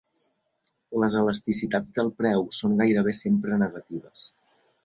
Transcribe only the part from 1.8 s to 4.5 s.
del preu són gairebé sempre negatives.